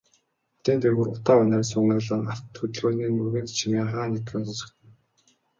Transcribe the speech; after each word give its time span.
Хотын 0.53 0.77
дээгүүр 0.81 1.09
утаа 1.15 1.37
униар 1.43 1.63
суунаглан, 1.71 2.23
авто 2.33 2.55
хөдөлгөөний 2.59 3.09
нүргээнт 3.11 3.55
чимээ 3.57 3.85
хаа 3.91 4.07
нэгхэн 4.13 4.43
сонсогдоно. 4.47 4.91